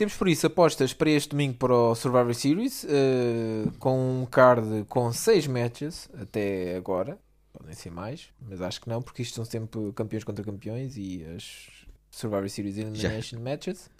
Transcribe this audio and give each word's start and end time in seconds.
Temos 0.00 0.14
por 0.14 0.28
isso 0.28 0.46
apostas 0.46 0.94
para 0.94 1.10
este 1.10 1.28
domingo 1.28 1.58
para 1.58 1.74
o 1.74 1.94
Survivor 1.94 2.34
Series, 2.34 2.84
uh, 2.84 3.70
com 3.78 4.22
um 4.22 4.24
card 4.24 4.86
com 4.88 5.12
6 5.12 5.46
matches 5.46 6.08
até 6.18 6.74
agora. 6.74 7.18
Podem 7.52 7.74
ser 7.74 7.90
mais, 7.90 8.30
mas 8.40 8.62
acho 8.62 8.80
que 8.80 8.88
não, 8.88 9.02
porque 9.02 9.20
isto 9.20 9.34
são 9.34 9.44
sempre 9.44 9.92
campeões 9.92 10.24
contra 10.24 10.42
campeões 10.42 10.96
e 10.96 11.22
as 11.36 11.66
Survivor 12.10 12.48
Series 12.48 12.78
Elimination 12.78 13.36
Já. 13.36 13.44
Matches. 13.44 13.90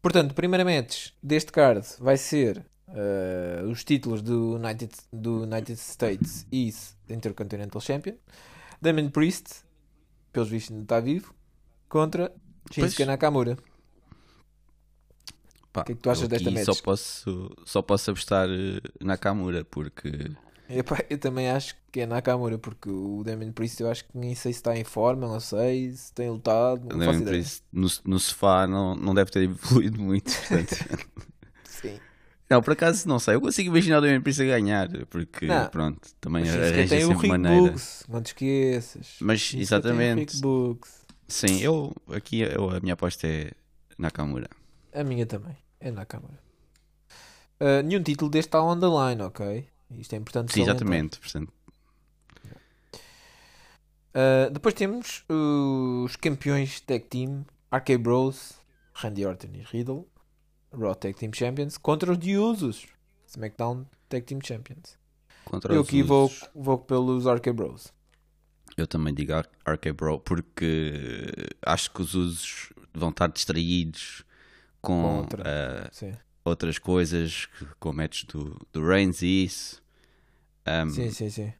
Portanto, 0.00 0.36
match 0.64 1.08
deste 1.20 1.50
card 1.50 1.84
vai 1.98 2.16
ser 2.16 2.64
uh, 2.86 3.68
os 3.68 3.82
títulos 3.82 4.22
do 4.22 4.54
United, 4.54 4.92
do 5.12 5.42
United 5.42 5.80
States 5.80 6.46
e 6.52 6.72
Intercontinental 7.10 7.80
Champion. 7.80 8.14
Damon 8.80 9.10
Priest, 9.10 9.64
pelos 10.32 10.48
vistos 10.48 10.70
ainda 10.70 10.84
está 10.84 11.00
vivo, 11.00 11.34
contra 11.88 12.32
Shinsuke 12.70 13.04
Nakamura. 13.04 13.58
O 15.82 15.84
que 15.84 15.92
é 15.92 15.94
que 15.94 16.00
tu 16.02 16.10
achas 16.10 16.28
desta 16.28 16.50
match? 16.50 16.64
Só 16.64 16.74
posso, 16.74 17.56
só 17.64 17.82
posso 17.82 18.10
apostar 18.10 18.48
eh, 18.48 18.80
Nakamura, 19.00 19.64
porque... 19.64 20.30
Epá, 20.68 21.04
eu 21.10 21.18
também 21.18 21.50
acho 21.50 21.76
que 21.92 22.00
é 22.00 22.06
Nakamura, 22.06 22.58
porque 22.58 22.88
o 22.88 23.22
Damien 23.24 23.52
Priest 23.52 23.80
eu 23.80 23.90
acho 23.90 24.04
que 24.04 24.16
nem 24.16 24.34
sei 24.34 24.52
se 24.52 24.60
está 24.60 24.76
em 24.76 24.84
forma, 24.84 25.26
não 25.26 25.40
sei 25.40 25.92
se 25.92 26.12
tem 26.12 26.30
lutado. 26.30 26.86
O 26.86 26.98
Damien 26.98 27.24
Priest 27.24 27.62
no, 27.72 27.88
no 28.04 28.18
sofá 28.18 28.66
não, 28.66 28.94
não 28.94 29.14
deve 29.14 29.30
ter 29.30 29.42
evoluído 29.44 30.00
muito, 30.00 30.32
portanto... 30.32 30.76
Sim. 31.64 31.98
Não, 32.48 32.62
por 32.62 32.72
acaso 32.72 33.08
não 33.08 33.18
sei. 33.18 33.34
Eu 33.34 33.40
consigo 33.40 33.68
imaginar 33.68 33.98
o 33.98 34.00
Damien 34.00 34.20
Priest 34.20 34.42
a 34.42 34.44
ganhar, 34.44 34.88
porque 35.06 35.46
não. 35.46 35.68
pronto, 35.68 36.00
também 36.20 36.48
arranja 36.48 37.00
sempre 37.00 37.26
o 37.26 37.30
maneira. 37.30 37.62
Books, 37.62 38.04
não 38.08 38.22
te 38.22 38.26
esqueças. 38.26 39.16
Mas 39.20 39.54
exatamente. 39.54 40.36
Sim, 41.26 41.60
eu 41.60 41.94
aqui 42.10 42.40
eu, 42.40 42.70
a 42.70 42.80
minha 42.80 42.94
aposta 42.94 43.26
é 43.26 43.50
Nakamura. 43.98 44.48
A 44.94 45.02
minha 45.02 45.26
também, 45.26 45.56
é 45.80 45.90
Nakamura. 45.90 46.38
Uh, 47.60 47.82
nenhum 47.84 48.02
título 48.02 48.30
deste 48.30 48.48
está 48.48 48.62
on 48.62 48.78
the 48.78 48.86
line, 48.86 49.22
ok? 49.22 49.68
Isto 49.90 50.14
é 50.14 50.18
importante. 50.18 50.52
Sim, 50.52 50.62
exatamente. 50.62 51.18
Portanto. 51.18 51.52
Uh, 54.14 54.50
depois 54.52 54.74
temos 54.74 55.24
os 55.28 56.14
campeões 56.16 56.80
tag 56.80 57.04
team 57.06 57.44
RK 57.72 57.98
Bros, 57.98 58.54
Randy 58.94 59.26
Orton 59.26 59.48
e 59.54 59.62
Riddle, 59.62 60.06
Raw 60.72 60.94
Tag 60.94 61.14
Team 61.14 61.32
Champions, 61.32 61.76
contra 61.76 62.12
os 62.12 62.18
The 62.18 62.38
Usos, 62.38 62.86
SmackDown 63.26 63.86
Tag 64.08 64.24
Team 64.24 64.40
Champions. 64.42 64.96
Contra 65.44 65.74
Eu 65.74 65.82
aqui 65.82 66.02
vou, 66.02 66.30
vou 66.54 66.78
pelos 66.78 67.26
RK 67.26 67.52
Bros. 67.52 67.92
Eu 68.76 68.86
também 68.86 69.12
digo 69.12 69.32
RK 69.66 69.92
Bro 69.92 70.20
porque 70.20 71.32
acho 71.64 71.90
que 71.90 72.02
os 72.02 72.14
usos 72.14 72.72
vão 72.92 73.10
estar 73.10 73.26
distraídos 73.28 74.24
com 74.84 75.22
Contra, 75.22 75.42
uh, 75.42 76.16
outras 76.44 76.78
coisas, 76.78 77.48
com 77.80 77.92
matches 77.92 78.24
do, 78.24 78.60
do 78.72 78.86
Reigns 78.86 79.22
e 79.22 79.44
isso. 79.44 79.82
Um, 80.66 80.90
sim, 80.90 81.10
sim, 81.10 81.30
sim. 81.30 81.52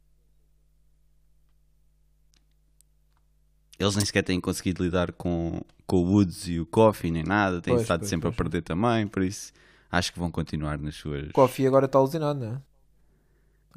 Eles 3.77 3.95
nem 3.95 4.05
sequer 4.05 4.23
têm 4.23 4.39
conseguido 4.39 4.83
lidar 4.83 5.11
com, 5.11 5.61
com 5.85 5.97
o 5.97 6.11
Woods 6.13 6.47
e 6.47 6.59
o 6.59 6.65
Coffee 6.65 7.11
nem 7.11 7.23
nada, 7.23 7.61
têm 7.61 7.73
pois, 7.73 7.81
estado 7.81 7.99
pois, 7.99 8.09
sempre 8.09 8.29
pois. 8.29 8.33
a 8.33 8.37
perder 8.37 8.61
também, 8.61 9.05
por 9.07 9.21
isso 9.21 9.51
acho 9.91 10.13
que 10.13 10.19
vão 10.19 10.31
continuar 10.31 10.77
nas 10.77 10.95
suas. 10.95 11.31
Coffee 11.31 11.67
agora 11.67 11.85
está 11.85 11.99
alucinado, 11.99 12.39
não 12.39 12.55
é? 12.55 12.61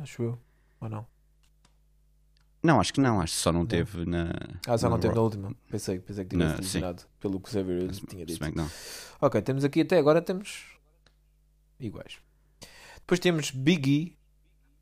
Acho 0.02 0.22
eu. 0.22 0.38
Ou 0.80 0.88
não? 0.88 1.06
Não, 2.62 2.80
acho 2.80 2.92
que 2.92 3.00
não, 3.00 3.20
acho 3.20 3.34
que 3.34 3.40
só 3.40 3.52
não, 3.52 3.60
não. 3.60 3.66
teve 3.66 4.04
na. 4.04 4.32
Ah, 4.66 4.76
só 4.76 4.90
não 4.90 4.98
teve 4.98 5.14
na 5.14 5.20
última. 5.20 5.54
Pensei, 5.70 6.00
pensei 6.00 6.24
que 6.24 6.36
tivesse 6.36 6.76
eliminado 6.76 7.06
pelo 7.20 7.40
que 7.40 7.48
o 7.48 7.52
Xavier 7.52 7.88
tinha 8.08 8.26
dito. 8.26 8.44
Ok, 9.20 9.40
temos 9.42 9.64
aqui 9.64 9.82
até 9.82 9.98
agora 9.98 10.20
temos 10.20 10.64
iguais. 11.78 12.18
Depois 12.96 13.20
temos 13.20 13.50
Big 13.50 13.90
E, 13.90 14.18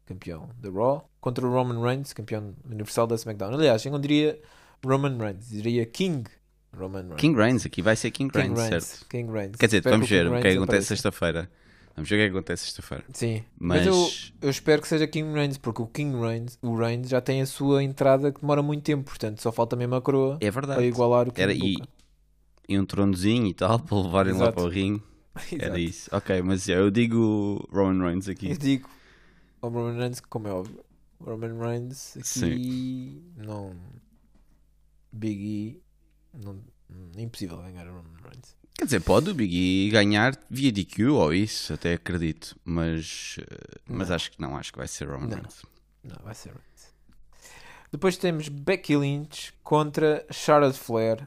campeão 0.07 0.49
da 0.59 0.71
Raw, 0.71 1.09
contra 1.21 1.47
o 1.47 1.51
Roman 1.51 1.81
Reigns, 1.83 2.13
campeão 2.13 2.55
universal 2.65 3.07
da 3.07 3.15
SmackDown. 3.15 3.55
Aliás, 3.55 3.85
eu 3.85 3.93
não 3.93 4.01
diria 4.01 4.41
Roman 4.85 5.17
Reigns, 5.19 5.49
diria 5.49 5.85
King 5.87 6.29
Roman 6.77 7.03
Reigns. 7.03 7.21
King 7.21 7.37
Reigns, 7.39 7.67
aqui 7.67 7.83
vai 7.83 7.97
ser 7.97 8.11
King, 8.11 8.33
King 8.33 8.49
Reigns, 8.49 8.59
Reigns, 8.59 8.85
certo? 8.85 9.09
King 9.09 9.33
Reigns. 9.33 9.57
Quer 9.57 9.67
dizer, 9.67 9.79
Espero 9.79 9.97
vamos 9.97 10.09
ver 10.09 10.27
o 10.27 10.35
que 10.35 10.43
que 10.43 10.49
acontece 10.49 10.87
sexta-feira. 10.87 11.51
Vamos 11.97 12.11
ver 12.11 12.17
o 12.17 12.19
que 12.19 12.23
é 12.23 12.27
que 12.27 12.37
acontece 12.37 12.65
sexta-feira. 12.65 13.05
Sim, 13.13 13.43
mas, 13.59 13.79
mas 13.79 13.87
eu, 13.87 14.11
eu, 14.43 14.51
espero 14.51 14.83
que 14.83 14.89
seja 14.89 15.07
King 15.07 15.33
Reigns, 15.33 15.57
porque 15.57 15.81
o 15.81 15.87
King 15.87 16.15
Reigns, 16.21 16.59
o 16.61 16.77
Reigns 16.77 17.09
já 17.09 17.23
tem 17.23 17.41
a 17.41 17.47
sua 17.47 17.83
entrada 17.83 18.31
que 18.31 18.41
demora 18.43 18.63
muito 18.63 18.85
tempo, 18.85 19.05
portanto 19.05 19.41
só 19.41 19.51
falta 19.51 19.75
mesmo 19.75 19.95
a 19.95 20.03
coroa 20.03 20.37
é 20.43 20.51
verdade. 20.51 20.77
para 20.77 20.87
igualar 20.87 21.27
o 21.27 21.33
King 21.33 21.43
Era, 21.43 21.55
e, 21.55 21.77
e, 22.69 22.79
um 22.79 22.85
tronozinho 22.85 23.47
e 23.47 23.55
tal, 23.55 23.81
para 23.81 23.97
levarem 23.97 24.33
Exato. 24.35 24.45
lá 24.45 24.53
para 24.53 24.63
o 24.63 24.69
ringue. 24.69 25.03
Era 25.59 25.79
isso. 25.79 26.11
Ok, 26.15 26.43
mas 26.43 26.69
eu 26.69 26.91
digo 26.91 27.67
Roman 27.73 28.05
Reigns 28.05 28.29
aqui. 28.29 28.51
Eu 28.51 28.59
digo 28.59 28.91
o 29.63 29.69
Roman 29.69 29.99
Reigns, 29.99 30.21
como 30.21 30.49
é 30.49 30.53
óbvio. 30.53 30.85
Roman 31.19 31.59
Reigns 31.59 32.17
aqui 32.17 32.27
Sim. 32.27 33.23
não. 33.39 33.75
Big 35.11 35.43
E. 35.43 35.83
Não, 36.35 36.61
impossível 37.17 37.59
ganhar 37.59 37.87
o 37.87 37.97
Roman 37.97 38.17
Reigns. 38.23 38.57
Quer 38.75 38.85
dizer, 38.85 39.01
pode 39.01 39.31
o 39.31 39.35
Big 39.35 39.57
E 39.57 39.91
ganhar 39.91 40.39
via 40.51 40.71
DQ 40.71 41.07
ou 41.07 41.33
isso, 41.33 41.73
até 41.73 41.95
acredito. 41.95 42.55
Mas, 42.65 43.37
eh, 43.41 43.81
mas 43.89 44.11
acho 44.11 44.31
que 44.31 44.41
não, 44.41 44.57
acho 44.57 44.73
que 44.73 44.79
vai 44.79 44.89
ser 44.89 45.09
Roman 45.09 45.29
não. 45.29 45.37
Reigns. 45.37 45.63
Não, 46.05 46.17
vai 46.23 46.35
ser 46.35 46.51
Reigns. 46.51 46.95
Depois 47.91 48.17
temos 48.17 48.49
Becky 48.49 48.97
Lynch 48.97 49.55
contra 49.63 50.27
Charlotte 50.31 50.79
Flair. 50.79 51.27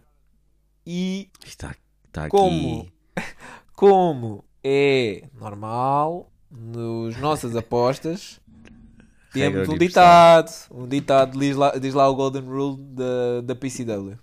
E 0.85 1.29
está, 1.45 1.75
está 2.07 2.29
como, 2.29 2.91
como 3.75 4.43
é 4.63 5.23
normal 5.33 6.31
nos 6.51 7.17
nossas 7.17 7.55
apostas, 7.57 8.39
temos 9.31 9.69
um 9.69 9.77
ditado. 9.77 10.51
Um 10.71 10.87
ditado 10.87 11.37
diz 11.37 11.55
lá, 11.55 11.77
diz 11.77 11.93
lá 11.93 12.09
o 12.09 12.15
Golden 12.15 12.43
Rule 12.43 12.77
da, 12.77 13.41
da 13.43 13.55
PCW. 13.55 14.17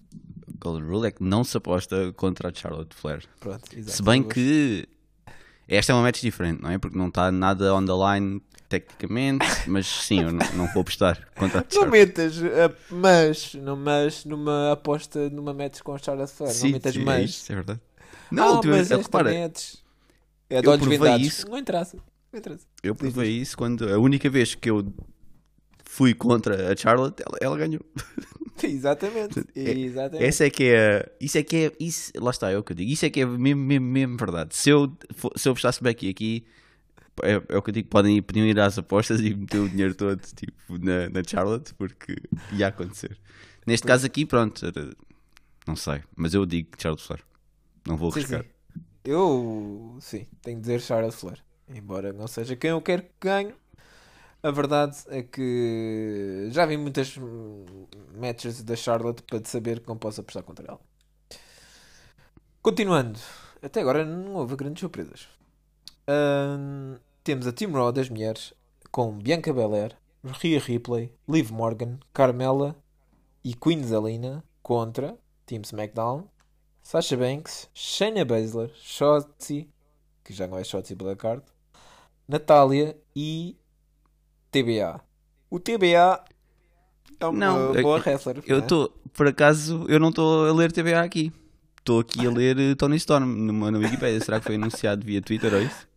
Golden 0.66 0.88
Rule 0.88 1.06
é 1.06 1.10
que 1.12 1.22
não 1.22 1.44
se 1.44 1.56
aposta 1.56 2.12
contra 2.16 2.48
a 2.48 2.52
Charlotte 2.54 2.94
Flair. 2.94 3.22
Pronto. 3.38 3.62
Se 3.86 4.02
bem 4.02 4.22
que 4.22 4.88
esta 5.68 5.92
é 5.92 5.94
uma 5.94 6.02
match 6.02 6.20
diferente, 6.20 6.62
não 6.62 6.70
é? 6.70 6.78
Porque 6.78 6.98
não 6.98 7.08
está 7.08 7.30
nada 7.30 7.72
on 7.74 7.84
the 7.84 7.92
line 7.92 8.42
tecnicamente, 8.68 9.46
mas 9.68 9.86
sim, 9.86 10.22
eu 10.22 10.32
não, 10.32 10.46
não 10.54 10.66
vou 10.72 10.82
apostar 10.82 11.28
contra 11.36 11.60
a 11.60 11.64
Charlotte. 11.68 11.76
Não 11.76 11.90
metas, 11.90 12.38
uh, 12.38 12.76
mas, 12.90 13.54
não, 13.54 13.76
mas 13.76 14.24
numa 14.24 14.72
aposta 14.72 15.30
numa 15.30 15.54
match 15.54 15.80
com 15.82 15.94
a 15.94 15.98
Charlotte 15.98 16.32
Flair, 16.32 16.52
sim, 16.52 16.66
não 16.66 16.72
metas 16.72 16.94
sim, 16.94 17.04
mas. 17.04 17.50
É, 17.50 17.52
é 17.52 17.56
verdade. 17.56 17.80
Não, 18.30 18.58
ah, 18.58 18.60
tu, 18.60 18.68
mas 18.68 18.90
repara, 18.90 19.32
match 19.32 19.74
é 20.50 20.60
de 20.60 20.68
olhos 20.68 20.86
vendados. 20.86 21.26
Isso, 21.26 21.48
não 21.48 21.58
interessa. 21.58 21.96
Não 22.32 22.38
interessa. 22.38 22.66
Eu 22.82 22.94
provei 22.94 23.30
isso 23.30 23.56
quando 23.56 23.88
a 23.88 23.98
única 23.98 24.28
vez 24.28 24.56
que 24.56 24.68
eu 24.68 24.92
fui 25.84 26.12
contra 26.12 26.72
a 26.72 26.76
Charlotte, 26.76 27.22
ela, 27.24 27.38
ela 27.40 27.56
ganhou. 27.56 27.80
Exatamente. 28.64 29.44
É, 29.54 29.70
Exatamente. 29.70 30.24
Essa 30.24 30.46
é 30.46 30.50
que 30.50 30.64
é. 30.64 31.12
Isso 31.20 31.38
é 31.38 31.42
que 31.42 31.56
é. 31.56 31.72
Isso, 31.78 32.12
lá 32.16 32.30
está, 32.30 32.50
é 32.50 32.58
o 32.58 32.62
que 32.62 32.72
eu 32.72 32.76
digo. 32.76 32.90
Isso 32.90 33.04
é 33.06 33.10
que 33.10 33.20
é 33.20 33.26
mesmo, 33.26 33.62
mesmo, 33.62 33.86
mesmo 33.86 34.16
verdade. 34.16 34.54
Se 34.56 34.70
eu, 34.70 34.92
se 35.36 35.48
eu 35.48 35.52
apostasse 35.52 35.82
bem 35.82 35.90
aqui, 35.90 36.10
aqui 36.10 36.46
é, 37.22 37.42
é, 37.48 37.56
o 37.56 37.62
que 37.62 37.70
eu 37.70 37.74
digo. 37.74 37.88
Podem, 37.88 38.20
podiam 38.22 38.46
ir 38.46 38.58
às 38.58 38.78
apostas 38.78 39.20
e 39.20 39.34
meter 39.34 39.58
o 39.58 39.68
dinheiro 39.68 39.94
todo 39.94 40.16
tipo, 40.16 40.78
na, 40.78 41.08
na 41.08 41.22
Charlotte, 41.26 41.74
porque 41.74 42.16
ia 42.52 42.68
acontecer. 42.68 43.18
Neste 43.66 43.82
pois. 43.82 43.94
caso 43.94 44.06
aqui, 44.06 44.24
pronto. 44.24 44.66
Não 45.66 45.76
sei. 45.76 46.02
Mas 46.14 46.34
eu 46.34 46.46
digo 46.46 46.70
Charlotte 46.78 47.06
Flair. 47.06 47.22
Não 47.86 47.96
vou 47.96 48.10
arriscar. 48.10 48.42
Sim, 48.42 48.48
sim. 48.48 48.82
Eu, 49.04 49.96
sim, 50.00 50.26
tenho 50.42 50.56
de 50.56 50.62
dizer 50.62 50.80
Charlotte 50.80 51.16
Flair. 51.16 51.38
Embora 51.68 52.12
não 52.12 52.28
seja 52.28 52.54
quem 52.54 52.70
eu 52.70 52.80
quero 52.80 53.02
que 53.02 53.08
ganhe, 53.20 53.52
a 54.46 54.50
verdade 54.52 54.96
é 55.08 55.24
que 55.24 56.48
já 56.52 56.64
vi 56.64 56.76
muitas 56.76 57.16
matches 58.16 58.62
da 58.62 58.76
Charlotte 58.76 59.20
para 59.24 59.44
saber 59.44 59.80
que 59.80 59.88
não 59.88 59.98
posso 59.98 60.20
apostar 60.20 60.44
contra 60.44 60.68
ela. 60.68 60.80
Continuando, 62.62 63.18
até 63.60 63.80
agora 63.80 64.04
não 64.04 64.34
houve 64.34 64.54
grandes 64.54 64.80
surpresas. 64.80 65.26
temos 67.24 67.48
a 67.48 67.52
Team 67.52 67.72
Raw 67.72 67.90
das 67.90 68.08
mulheres 68.08 68.54
com 68.92 69.18
Bianca 69.18 69.52
Belair, 69.52 69.98
Rhea 70.22 70.60
Ripley, 70.60 71.12
Liv 71.28 71.50
Morgan, 71.50 71.98
Carmela 72.14 72.76
e 73.42 73.52
Queen 73.52 73.82
Zelina 73.82 74.44
contra 74.62 75.18
Team 75.44 75.62
SmackDown, 75.62 76.28
Sasha 76.84 77.16
Banks, 77.16 77.68
Shayna 77.74 78.24
Baszler, 78.24 78.70
Shotzi, 78.76 79.68
que 80.22 80.32
já 80.32 80.46
não 80.46 80.56
é 80.56 80.62
Shotzi 80.62 80.94
Blackheart, 80.94 81.44
Natália 82.28 82.96
e 83.14 83.56
TBA. 84.50 85.00
O 85.50 85.58
TBA 85.58 86.24
é 87.20 87.26
uma 87.26 87.38
não, 87.38 87.72
boa 87.82 87.98
wrestler. 87.98 88.42
Eu 88.46 88.58
estou, 88.60 88.86
é? 88.86 89.08
por 89.12 89.26
acaso, 89.26 89.86
eu 89.88 89.98
não 89.98 90.10
estou 90.10 90.46
a 90.46 90.52
ler 90.52 90.72
TBA 90.72 91.00
aqui. 91.00 91.32
Estou 91.78 92.00
aqui 92.00 92.26
a 92.26 92.30
ler 92.30 92.58
eh, 92.58 92.74
Tony 92.74 92.96
Storm 92.96 93.26
numa, 93.26 93.70
na 93.70 93.78
Wikipedia. 93.78 94.20
Será 94.20 94.40
que 94.40 94.46
foi 94.46 94.56
anunciado 94.56 95.06
via 95.06 95.22
Twitter 95.22 95.54
ou 95.54 95.62
isso? 95.62 95.88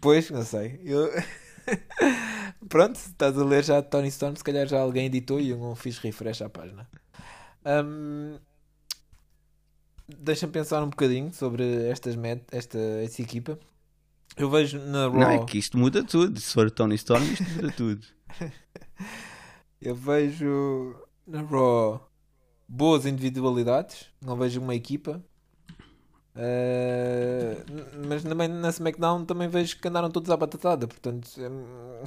Pois, 0.00 0.30
não 0.30 0.42
sei. 0.44 0.80
Eu... 0.84 1.10
Pronto, 2.68 2.94
estás 2.94 3.36
a 3.36 3.44
ler 3.44 3.64
já 3.64 3.82
Tony 3.82 4.08
Storm, 4.08 4.36
se 4.36 4.44
calhar 4.44 4.66
já 4.66 4.80
alguém 4.80 5.06
editou 5.06 5.40
e 5.40 5.50
eu 5.50 5.58
não 5.58 5.74
fiz 5.74 5.98
refresh 5.98 6.42
à 6.42 6.48
página. 6.48 6.88
Um... 7.64 8.38
deixa-me 10.08 10.52
pensar 10.52 10.82
um 10.82 10.90
bocadinho 10.90 11.32
sobre 11.32 11.88
estas 11.90 12.14
met 12.14 12.42
esta, 12.50 12.78
esta 12.78 13.22
equipa. 13.22 13.58
Eu 14.36 14.50
vejo 14.50 14.78
na 14.78 15.08
Raw. 15.08 15.14
Não, 15.18 15.30
é 15.30 15.44
que 15.44 15.58
isto 15.58 15.78
muda 15.78 16.04
tudo. 16.04 16.38
Se 16.40 16.52
for 16.52 16.70
Tony 16.70 16.94
Storm, 16.96 17.24
isto 17.24 17.44
muda 17.54 17.72
tudo. 17.72 18.06
Eu 19.80 19.94
vejo 19.94 20.94
na 21.26 21.42
Raw 21.42 22.06
boas 22.68 23.06
individualidades. 23.06 24.06
Não 24.20 24.36
vejo 24.36 24.60
uma 24.60 24.74
equipa. 24.74 25.22
Uh, 26.34 28.06
mas 28.06 28.22
também 28.22 28.46
na 28.48 28.68
SmackDown 28.68 29.24
também 29.24 29.48
vejo 29.48 29.78
que 29.78 29.88
andaram 29.88 30.10
todos 30.10 30.30
à 30.30 30.36
batatada. 30.36 30.86
Portanto, 30.86 31.28
hum, 31.38 32.04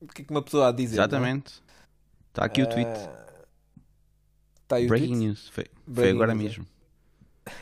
o 0.00 0.06
que 0.06 0.22
é 0.22 0.24
que 0.24 0.30
uma 0.30 0.42
pessoa 0.42 0.66
há 0.66 0.68
a 0.68 0.72
dizer? 0.72 0.94
Exatamente. 0.94 1.60
Está 2.28 2.44
aqui 2.44 2.62
o 2.62 2.68
tweet. 2.68 2.88
Tá 4.68 4.76
aí 4.76 4.84
o 4.86 4.88
Breaking 4.88 5.08
tweet? 5.08 5.24
news. 5.26 5.48
Foi, 5.48 5.64
foi 5.64 5.92
Breaking 5.92 6.14
agora 6.16 6.34
news, 6.34 6.44
é. 6.44 6.48
mesmo. 6.48 6.66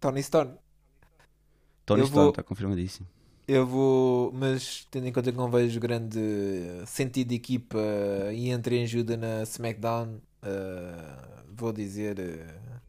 Tony 0.00 0.20
Storm. 0.20 0.52
Tony 1.84 2.00
Eu 2.02 2.06
Storm 2.06 2.22
vou- 2.22 2.30
está 2.30 2.42
confirmadíssimo. 2.44 3.08
Eu 3.52 3.66
vou, 3.66 4.30
mas 4.32 4.86
tendo 4.92 5.08
em 5.08 5.12
conta 5.12 5.32
que 5.32 5.36
não 5.36 5.50
vejo 5.50 5.80
grande 5.80 6.20
sentido 6.86 7.30
de 7.30 7.34
equipa 7.34 7.80
e 8.32 8.48
entrei 8.48 8.78
em 8.78 8.84
ajuda 8.84 9.16
na 9.16 9.42
SmackDown, 9.42 10.20
uh, 10.44 11.44
vou 11.52 11.72
dizer 11.72 12.16
uh, 12.20 12.80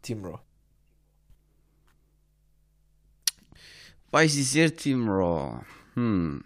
Team 0.00 0.22
Raw. 0.22 0.42
Vais 4.10 4.32
dizer 4.32 4.70
Team 4.70 5.04
Raw. 5.04 5.62
Hum, 5.94 6.40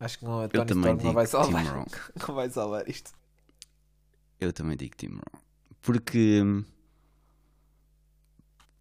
Acho 0.00 0.20
que 0.20 0.24
não, 0.24 0.40
a 0.40 0.48
Tony 0.48 0.70
Storm 0.70 1.04
não 1.04 1.12
vai 1.12 1.26
salvar, 1.26 1.64
não 2.26 2.34
vai 2.34 2.48
salvar 2.48 2.88
isto. 2.88 3.12
Eu 4.40 4.54
também 4.54 4.78
digo 4.78 4.96
Team 4.96 5.16
Raw. 5.16 5.42
Porque. 5.82 6.40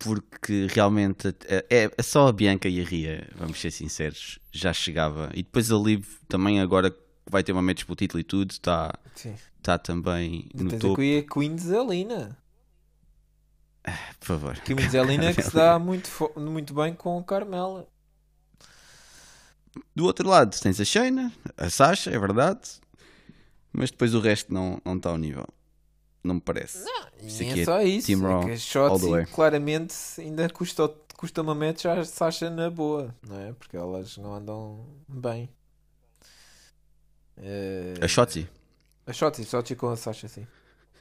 Porque 0.04 0.68
realmente 0.72 1.28
é, 1.46 1.90
é- 1.98 2.02
só 2.04 2.28
a 2.28 2.32
Bianca 2.34 2.68
e 2.68 2.82
a 2.82 2.84
Ria, 2.84 3.28
vamos 3.36 3.60
ser 3.60 3.72
sinceros, 3.72 4.40
já 4.52 4.74
chegava. 4.74 5.30
E 5.34 5.44
depois 5.44 5.72
a 5.72 5.76
Liv 5.78 6.06
também 6.28 6.60
agora 6.60 6.90
que 6.92 6.98
vai 7.30 7.44
ter 7.44 7.52
uma 7.52 7.62
match 7.62 7.84
pelo 7.86 7.96
título 7.96 8.20
e 8.20 8.24
tudo, 8.24 8.52
está 8.52 8.94
tá 9.62 9.78
também 9.78 10.50
no 10.54 10.70
Tens 10.70 10.82
topo. 10.82 10.94
aqui 10.94 11.18
a 11.28 11.34
Queen 11.34 11.58
Zelina. 11.58 12.38
Por 14.20 14.26
favor. 14.26 14.56
Queen 14.60 14.90
Zelina 14.90 15.34
que 15.34 15.42
se 15.42 15.54
dá 15.54 15.78
muito, 15.80 16.10
muito 16.38 16.74
bem 16.74 16.94
com 16.94 17.24
Carmela. 17.24 17.88
Do 19.96 20.06
outro 20.06 20.28
lado 20.28 20.60
tens 20.60 20.80
a 20.82 20.86
Shayna, 20.86 21.32
a 21.58 21.70
Sasha, 21.70 22.10
é 22.12 22.20
verdade. 22.20 22.60
Mas 23.72 23.90
depois 23.90 24.14
o 24.14 24.20
resto 24.20 24.54
não 24.54 24.82
não 24.84 24.98
está 24.98 25.10
ao 25.10 25.18
nível. 25.18 25.48
Não 26.24 26.36
me 26.36 26.42
parece. 26.42 26.86
E 27.20 27.28
Isso 27.28 27.44
é 27.44 27.60
é 27.60 27.66
só 27.66 27.82
isso. 27.82 28.08
Team 28.08 28.26
é 28.26 28.32
Raw, 28.32 28.58
Shotzi 28.58 29.10
way. 29.10 29.26
claramente 29.26 29.96
ainda 30.20 30.48
custa, 30.50 30.88
custa 31.18 31.42
uma 31.42 31.56
match 31.56 31.86
à 31.86 32.04
Sasha 32.06 32.50
na 32.50 32.70
boa, 32.70 33.16
não 33.28 33.40
é? 33.40 33.54
Porque 33.54 33.76
elas 33.76 34.18
não 34.18 34.36
andam 34.36 34.86
bem. 35.08 35.50
Eh, 37.38 37.96
A 38.02 38.08
Shotzi. 38.08 38.48
A 39.08 39.14
Shotzi, 39.14 39.46
Shotzi 39.46 39.76
com 39.76 39.90
a 39.90 39.96
Sasha, 39.98 40.28
sim. 40.28 40.46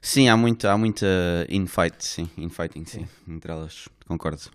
Sim, 0.01 0.29
há 0.29 0.37
muita, 0.37 0.73
há 0.73 0.79
muita 0.79 1.07
infight, 1.51 2.03
sim, 2.03 2.31
infighting, 2.39 2.87
sim, 2.87 3.07
entre 3.29 3.53
elas, 3.53 3.87
concordo. 4.07 4.51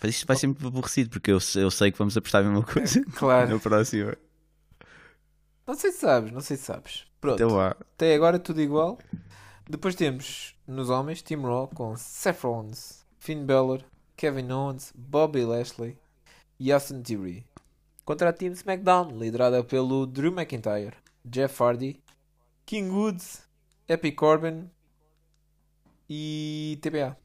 Mas 0.00 0.14
isto 0.14 0.26
vai 0.26 0.36
ser 0.36 0.46
muito 0.46 0.64
aborrecido 0.64 1.10
porque 1.10 1.32
eu, 1.32 1.40
sei- 1.40 1.64
eu 1.64 1.70
sei 1.70 1.90
que 1.90 1.98
vamos 1.98 2.16
apostar 2.16 2.42
a 2.42 2.48
mesma 2.48 2.62
coisa 2.64 3.02
Claro. 3.16 3.50
na 3.50 3.58
próxima. 3.58 4.16
Não 5.66 5.74
sei 5.74 5.90
se 5.90 5.98
sabes, 5.98 6.30
não 6.30 6.40
sei 6.40 6.56
se 6.56 6.62
sabes. 6.62 7.04
Pronto. 7.20 7.42
Então. 7.42 7.58
Até 7.60 8.14
agora 8.14 8.38
tudo 8.38 8.60
igual. 8.60 9.00
Depois 9.68 9.96
temos 9.96 10.54
nos 10.64 10.90
homens 10.90 11.22
Team 11.22 11.42
Raw 11.42 11.66
com 11.66 11.96
Seth 11.96 12.44
Rollins, 12.44 13.04
Finn 13.18 13.44
Balor, 13.44 13.82
Kevin 14.16 14.52
Owens, 14.52 14.92
Bobby 14.94 15.44
Lashley 15.44 15.98
e 16.60 16.70
Austin 16.70 17.02
Theory. 17.02 17.44
Contra 18.04 18.28
a 18.28 18.32
Team 18.32 18.52
SmackDown, 18.52 19.18
liderada 19.18 19.64
pelo 19.64 20.06
Drew 20.06 20.30
McIntyre, 20.30 20.94
Jeff 21.24 21.60
Hardy, 21.60 22.00
King 22.64 22.90
Woods, 22.90 23.42
Epic 23.88 24.14
Corbin 24.14 24.70
e 26.08 26.78
TBA. 26.80 27.16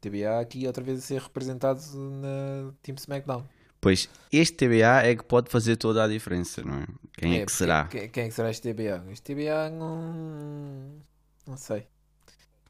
TBA 0.00 0.40
aqui 0.40 0.66
outra 0.66 0.82
vez 0.82 0.98
a 0.98 1.02
ser 1.02 1.20
representado 1.20 1.80
na 1.94 2.72
Team 2.82 2.96
SmackDown. 2.96 3.44
Pois 3.80 4.08
este 4.32 4.56
TBA 4.56 5.04
é 5.04 5.14
que 5.14 5.22
pode 5.22 5.48
fazer 5.48 5.76
toda 5.76 6.02
a 6.02 6.08
diferença, 6.08 6.60
não 6.64 6.74
é? 6.74 6.86
Quem 7.16 7.34
é, 7.34 7.38
que 7.38 7.44
porque 7.44 7.56
será? 7.56 7.84
Quem, 7.86 8.08
quem 8.08 8.24
é 8.24 8.28
que 8.28 8.34
será 8.34 8.50
este 8.50 8.74
TBA? 8.74 9.04
Este 9.12 9.32
TBA 9.32 9.70
não. 9.70 11.06
Não 11.46 11.56
sei. 11.56 11.86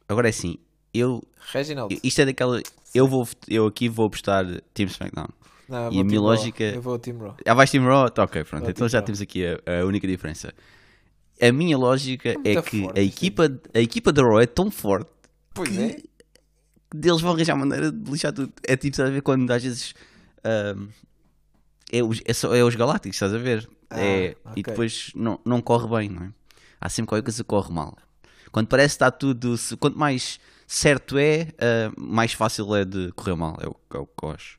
Agora 0.09 0.29
é 0.29 0.31
assim, 0.31 0.59
eu. 0.93 1.23
Reginald. 1.53 1.99
Isto 2.03 2.21
é 2.23 2.27
daquela. 2.27 2.61
Eu, 2.95 3.07
vou, 3.09 3.27
eu 3.49 3.67
aqui 3.67 3.89
vou 3.89 4.07
apostar 4.07 4.45
Team 4.73 4.87
SmackDown. 4.89 5.29
Não, 5.69 5.93
E 5.93 6.01
a 6.01 6.05
minha 6.05 6.21
lógica- 6.21 6.63
Eu 6.65 6.81
vou 6.81 6.99
Team 6.99 7.19
Raw. 7.19 7.37
Ah, 7.45 7.55
vais 7.55 7.71
Team 7.71 7.85
Raw? 7.85 8.09
Tá, 8.11 8.23
ok, 8.25 8.45
pronto. 8.45 8.63
Vou 8.63 8.71
Então 8.71 8.89
já 8.89 8.99
Raw. 8.99 9.07
temos 9.07 9.21
aqui 9.21 9.45
a, 9.45 9.81
a 9.81 9.85
única 9.85 10.07
diferença. 10.07 10.55
A 11.43 11.53
minha 11.53 11.77
lógica 11.77 12.31
é, 12.31 12.35
muito 12.39 12.63
que 12.63 12.83
forte 12.83 12.99
a 13.01 13.03
equipa, 13.03 13.61
a 13.75 13.81
equipa 13.81 14.13
da 14.13 14.23
Raw 14.23 14.41
é 14.41 14.47
tão 14.47 14.71
forte 14.71 15.11
Pois 15.53 15.69
que 15.69 15.79
é. 15.81 15.97
deles 16.95 17.21
vão 17.21 17.33
arranjar 17.33 17.57
maneira 17.57 17.91
de 17.91 18.11
lixar 18.11 18.33
tudo. 18.33 18.53
É 18.67 18.77
tipo, 18.77 18.93
estás 18.95 19.09
a 19.11 19.13
ver 19.13 19.21
quando 19.23 19.51
às 19.51 19.63
vezes 19.63 19.93
ahm, 20.45 20.87
é, 21.93 22.03
os, 22.03 22.23
é, 22.25 22.33
só, 22.33 22.55
é 22.55 22.63
os 22.63 22.75
Galácticos, 22.77 23.17
estás 23.17 23.35
a 23.35 23.39
ver? 23.39 23.69
Ah, 23.91 24.01
É- 24.01 24.37
ok. 24.45 24.53
E 24.57 24.63
depois 24.63 25.11
não, 25.15 25.39
não 25.45 25.61
corre 25.61 25.89
bem, 25.89 26.09
não 26.09 26.23
é? 26.27 26.33
Há 26.81 26.89
sempre 26.89 27.09
qualquer 27.09 27.25
coisa 27.25 27.43
que 27.43 27.49
corre 27.49 27.73
mal. 27.73 27.97
Quando 28.57 28.69
parece 28.69 28.95
que 28.95 29.05
está 29.05 29.11
tudo. 29.11 29.55
quanto 29.79 29.99
mais 29.99 30.41
certo 30.67 31.19
é, 31.19 31.49
ah, 31.59 31.93
mais 31.95 32.33
fácil 32.33 32.75
é 32.75 32.87
de 32.87 33.13
correr 33.13 33.37
mal. 33.37 33.55
É 33.61 33.67
o, 33.67 33.77
é 33.95 33.99
o 33.99 34.07
que 34.07 34.25
eu 34.25 34.31
acho. 34.31 34.59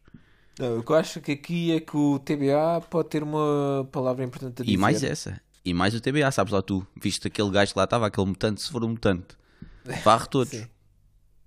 Não, 0.60 0.78
o 0.78 0.84
que 0.84 0.92
eu 0.92 0.96
acho 0.96 1.20
que 1.20 1.32
aqui 1.32 1.72
é 1.72 1.80
que 1.80 1.98
o 1.98 2.20
TBA 2.20 2.80
pode 2.92 3.10
ter 3.10 3.24
uma 3.24 3.90
palavra 3.92 4.24
importante 4.24 4.62
a 4.62 4.66
dizer. 4.66 4.72
E 4.76 4.78
mais 4.78 5.02
essa. 5.02 5.42
E 5.66 5.74
mais 5.74 5.96
o 5.96 6.00
TBA, 6.00 6.30
sabes 6.30 6.54
lá 6.54 6.62
tu. 6.62 6.86
Viste 6.96 7.28
aquele 7.28 7.50
gajo 7.50 7.74
que 7.74 7.80
lá 7.80 7.86
estava, 7.86 8.06
aquele 8.06 8.28
mutante, 8.28 8.62
se 8.62 8.70
for 8.70 8.84
um 8.84 8.90
mutante. 8.90 9.36
Varre 10.06 10.28
todos. 10.28 10.68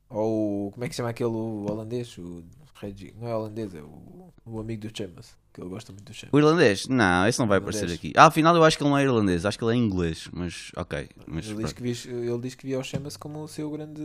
Ou 0.09 0.73
como 0.73 0.85
é 0.85 0.89
que 0.89 0.95
se 0.95 0.97
chama 0.97 1.11
aquele 1.11 1.31
holandês? 1.31 2.19
O 2.19 2.43
Reggie. 2.81 3.15
Não 3.19 3.29
é 3.29 3.35
holandês, 3.35 3.75
é 3.75 3.83
o, 3.83 4.33
o 4.45 4.61
amigo 4.61 4.89
do 4.89 4.97
Chambers. 4.97 5.37
Que 5.53 5.61
ele 5.61 5.69
gosta 5.69 5.93
muito 5.93 6.05
do 6.07 6.15
Chambers. 6.15 6.33
O 6.33 6.39
irlandês? 6.39 6.87
Não, 6.89 7.27
esse 7.27 7.39
não 7.39 7.47
vai 7.49 7.59
Irlandês. 7.59 7.77
aparecer 7.83 7.95
aqui. 7.99 8.13
Ah, 8.17 8.27
afinal 8.27 8.55
eu 8.57 8.65
acho 8.65 8.77
que 8.77 8.83
ele 8.85 8.91
não 8.91 8.99
é 8.99 9.03
irlandês, 9.03 9.45
acho 9.45 9.59
que 9.59 9.65
ele 9.65 9.73
é 9.73 9.77
inglês. 9.77 10.29
Mas 10.33 10.71
ok. 10.77 11.09
Mas 11.27 11.47
Ele 11.49 11.63
diz, 11.65 11.73
que 11.73 11.83
via, 11.83 12.13
ele 12.15 12.39
diz 12.41 12.55
que 12.55 12.67
via 12.67 12.79
o 12.79 12.85
Chambers 12.85 13.17
como 13.17 13.43
o 13.43 13.49
seu 13.49 13.71
grande 13.71 14.03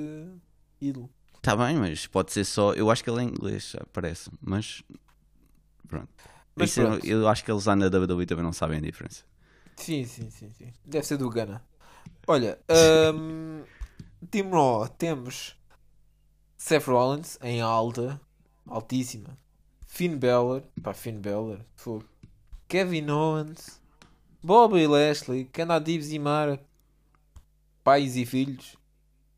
ídolo. 0.82 1.10
Está 1.38 1.56
bem, 1.56 1.76
mas 1.78 2.08
pode 2.08 2.32
ser 2.34 2.44
só. 2.44 2.74
Eu 2.74 2.90
acho 2.90 3.04
que 3.04 3.10
ele 3.10 3.20
é 3.22 3.24
inglês, 3.24 3.76
parece. 3.94 4.32
Mas. 4.42 4.82
Pronto. 5.88 6.10
Mas 6.56 6.72
Isso 6.72 6.82
eu- 6.82 6.88
pronto. 6.88 7.06
Eu, 7.06 7.28
acho 7.28 7.44
que 7.46 7.52
eles 7.52 7.66
lá 7.66 7.76
na 7.76 7.86
WWE 7.88 8.26
também 8.26 8.44
não 8.44 8.54
sabem 8.54 8.80
a 8.80 8.82
diferença. 8.82 9.24
Sim, 9.78 10.04
sim, 10.06 10.30
sim, 10.32 10.50
sim. 10.58 10.74
Deve 10.84 11.06
ser 11.06 11.18
do 11.18 11.30
Ghana. 11.30 11.62
Olha, 12.28 12.58
hum, 13.14 13.62
Team 14.32 14.50
Raw 14.50 14.88
temos 14.88 15.56
Seth 16.58 16.86
Rollins 16.88 17.38
em 17.44 17.62
alta, 17.62 18.20
altíssima. 18.68 19.38
Finn 19.88 20.18
Balor, 20.18 20.64
pá, 20.84 20.94
Finn 20.94 21.20
Balor, 21.22 21.60
fogo. 21.76 22.06
Kevin 22.68 23.10
Owens, 23.10 23.80
Bobby 24.44 24.88
Lashley, 24.88 25.46
Canada 25.46 25.86
Divs 25.86 26.12
e 26.12 26.20
Mara, 26.20 26.60
pais 27.84 28.18
e 28.18 28.26
filhos. 28.26 28.76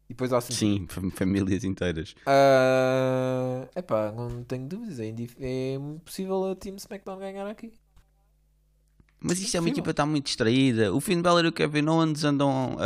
E 0.10 0.14
depois 0.14 0.32
Austin 0.32 0.54
Sim, 0.54 0.86
fam- 0.90 1.12
famílias 1.12 1.66
inteiras. 1.66 2.16
Ah, 2.26 3.68
epá, 3.76 4.12
não 4.12 4.42
tenho 4.44 4.66
dúvidas. 4.68 5.00
É, 5.00 5.14
é 5.42 5.74
impossível 5.74 6.46
a 6.52 6.56
Team 6.56 6.78
SmackDown 6.78 7.20
ganhar 7.20 7.46
aqui. 7.46 7.74
Mas 9.20 9.40
isto 9.40 9.56
é 9.56 9.60
uma 9.60 9.68
Impossível. 9.68 9.72
equipa 9.74 9.84
que 9.86 9.92
está 9.92 10.06
muito 10.06 10.26
distraída. 10.28 10.94
O 10.94 11.02
Finn 11.02 11.22
Balor 11.22 11.44
e 11.44 11.48
o 11.50 11.52
Kevin 11.52 11.88
Owens 11.90 12.24
andam 12.24 12.78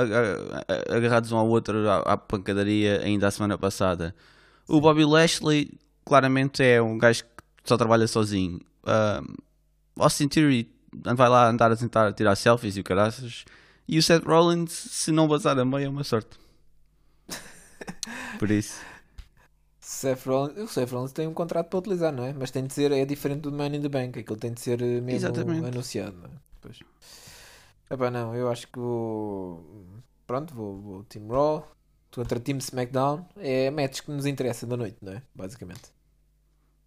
agarrados 0.89 1.31
um 1.31 1.37
ao 1.37 1.47
outro 1.47 1.87
à, 1.89 1.97
à 2.13 2.17
pancadaria 2.17 3.01
ainda 3.01 3.27
a 3.27 3.31
semana 3.31 3.57
passada. 3.57 4.15
O 4.67 4.79
Bobby 4.81 5.05
Lashley 5.05 5.77
claramente 6.05 6.63
é 6.63 6.81
um 6.81 6.97
gajo 6.97 7.23
que 7.23 7.29
só 7.63 7.77
trabalha 7.77 8.07
sozinho. 8.07 8.59
Ah, 8.83 9.21
Austin 9.97 10.27
Theory 10.27 10.71
vai 11.15 11.29
lá 11.29 11.47
andar 11.47 11.71
a 11.71 11.75
tentar 11.75 12.13
tirar 12.13 12.35
selfies 12.35 12.77
e 12.77 12.81
o 12.81 12.83
caraças. 12.83 13.45
E 13.87 13.97
o 13.97 14.03
Seth 14.03 14.23
Rollins, 14.23 14.71
se 14.71 15.11
não 15.11 15.27
vazar 15.27 15.57
a 15.59 15.65
meio, 15.65 15.85
é 15.85 15.89
uma 15.89 16.03
sorte. 16.03 16.39
Por 18.39 18.49
isso. 18.49 18.79
Seth 19.79 20.25
Rollins, 20.25 20.57
o 20.57 20.67
Seth 20.67 20.91
Rollins 20.91 21.11
tem 21.11 21.27
um 21.27 21.33
contrato 21.33 21.67
para 21.67 21.79
utilizar, 21.79 22.13
não 22.13 22.23
é? 22.23 22.33
Mas 22.33 22.51
tem 22.51 22.65
de 22.65 22.73
ser, 22.73 22.91
é 22.91 23.03
diferente 23.05 23.41
do 23.41 23.51
Money 23.51 23.79
in 23.79 23.81
the 23.81 23.89
Bank, 23.89 24.17
aquilo 24.17 24.37
tem 24.37 24.53
de 24.53 24.61
ser 24.61 24.81
eh, 24.81 25.01
mesmo 25.01 25.11
Exatamente. 25.11 25.67
anunciado, 25.67 26.17
não 26.17 26.29
é? 26.29 26.33
Pois. 26.61 26.79
Epá, 27.89 28.09
não, 28.09 28.33
eu 28.33 28.49
acho 28.49 28.67
que 28.67 28.79
vou. 28.79 29.85
Pronto, 30.25 30.53
vou, 30.53 30.79
vou 30.79 31.03
Team 31.03 31.27
Raw 31.27 31.67
contra 32.11 32.39
Team 32.39 32.57
SmackDown. 32.59 33.25
É 33.37 33.69
match 33.71 34.01
que 34.01 34.11
nos 34.11 34.25
interessa 34.25 34.65
da 34.67 34.77
noite, 34.77 34.97
não 35.01 35.13
é? 35.13 35.23
Basicamente. 35.35 35.91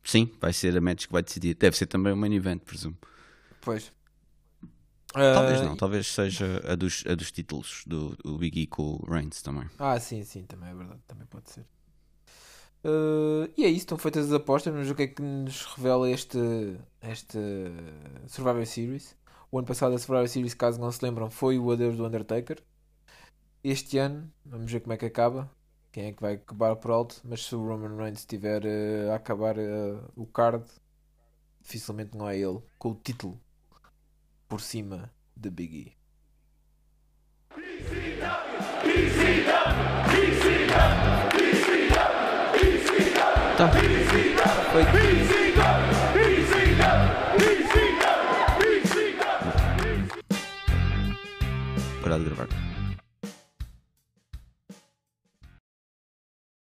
Sim, 0.02 0.31
vai 0.40 0.52
ser 0.52 0.76
a 0.76 0.81
match 0.81 1.07
que 1.07 1.12
vai 1.12 1.23
decidir. 1.23 1.54
Deve 1.54 1.76
ser 1.76 1.87
também 1.87 2.12
um 2.12 2.16
main 2.16 2.35
event, 2.35 2.62
presumo. 2.62 2.97
Pois. 3.61 3.93
Talvez 5.33 5.61
Ah, 5.61 5.64
não, 5.64 5.76
talvez 5.76 6.09
seja 6.09 6.61
a 6.66 6.75
dos, 6.75 7.04
a 7.07 7.14
dos 7.14 7.31
títulos 7.31 7.85
do, 7.87 8.16
do 8.16 8.37
Big 8.37 8.61
E 8.61 8.66
com 8.66 8.99
o 9.00 9.07
Reigns 9.11 9.43
também. 9.43 9.71
Ah, 9.78 9.99
sim, 10.00 10.25
sim, 10.25 10.45
também 10.45 10.71
é 10.71 10.75
verdade, 10.75 11.00
também 11.07 11.26
pode 11.26 11.50
ser. 11.50 11.64
Uh, 12.85 13.50
e 13.57 13.64
é 13.64 13.69
isso, 13.69 13.81
estão 13.81 13.97
feitas 13.97 14.26
as 14.26 14.33
apostas. 14.33 14.73
Vamos 14.73 14.88
ver 14.88 14.93
o 14.93 14.97
que 14.97 15.02
é 15.04 15.07
que 15.07 15.23
nos 15.23 15.64
revela 15.76 16.11
este, 16.11 16.38
este 17.02 17.38
Survivor 18.26 18.66
Series. 18.66 19.16
O 19.50 19.59
ano 19.59 19.66
passado 19.66 19.95
a 19.95 19.99
Survivor 19.99 20.28
Series, 20.28 20.52
caso 20.54 20.81
não 20.81 20.90
se 20.90 21.04
lembram, 21.04 21.31
foi 21.31 21.59
o 21.59 21.71
adeus 21.71 21.97
do 21.97 22.04
Undertaker. 22.04 22.59
Este 23.66 23.97
ano, 23.97 24.30
vamos 24.44 24.71
ver 24.71 24.80
como 24.80 24.92
é 24.92 24.99
que 24.99 25.06
acaba. 25.06 25.50
Quem 25.90 26.09
é 26.09 26.12
que 26.12 26.21
vai 26.21 26.35
acabar 26.35 26.76
por 26.76 26.90
alto. 26.90 27.23
Mas 27.25 27.47
se 27.47 27.54
o 27.54 27.66
Roman 27.66 27.97
Reigns 27.97 28.18
estiver 28.18 28.62
uh, 28.62 29.12
a 29.12 29.14
acabar 29.14 29.56
uh, 29.56 30.04
o 30.14 30.26
card, 30.26 30.66
dificilmente 31.62 32.14
não 32.14 32.28
é 32.28 32.37
ele 32.37 32.61
com 32.78 32.90
o 32.90 32.94
título 32.94 33.40
por 34.47 34.61
cima 34.61 35.11
de 35.35 35.49
Big 35.49 35.76
E. 35.78 35.97
Tá. 43.56 43.71
Parar 52.02 52.18
de 52.18 52.25
gravar. 52.25 52.63